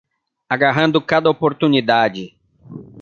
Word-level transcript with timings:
Agarrando 0.49 0.99
cada 0.99 1.29
oportunidade 1.29 2.35